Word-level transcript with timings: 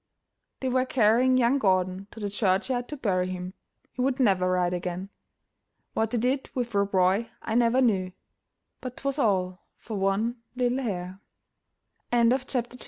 They 0.61 0.69
were 0.69 0.87
carrying 0.87 1.37
young 1.37 1.59
Gordon 1.59 2.07
to 2.09 2.19
the 2.19 2.31
church 2.31 2.71
yard 2.71 2.87
to 2.87 2.97
bury 2.97 3.27
him. 3.29 3.53
He 3.91 4.01
would 4.01 4.19
never 4.19 4.49
ride 4.49 4.73
again. 4.73 5.09
What 5.93 6.09
they 6.09 6.17
did 6.17 6.49
with 6.55 6.73
Rob 6.73 6.91
Roy 6.91 7.29
I 7.43 7.53
never 7.53 7.81
knew; 7.81 8.11
but 8.79 8.97
'twas 8.97 9.19
all 9.19 9.59
for 9.77 9.95
one 9.97 10.37
little 10.55 10.79
hare. 10.81 11.19
CHAPTER 12.11 12.57
III 12.57 12.63
MY 12.77 12.79